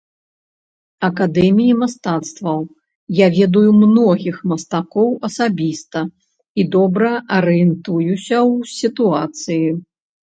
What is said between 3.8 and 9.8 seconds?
многіх мастакоў асабіста і добра арыентуюся ў сітуацыі.